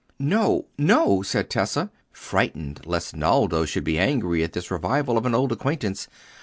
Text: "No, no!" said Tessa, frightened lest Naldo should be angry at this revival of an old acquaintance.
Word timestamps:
"No, 0.17 0.65
no!" 0.79 1.21
said 1.21 1.47
Tessa, 1.47 1.91
frightened 2.11 2.81
lest 2.87 3.15
Naldo 3.15 3.65
should 3.65 3.83
be 3.83 3.99
angry 3.99 4.43
at 4.43 4.53
this 4.53 4.71
revival 4.71 5.15
of 5.15 5.27
an 5.27 5.35
old 5.35 5.51
acquaintance. 5.51 6.07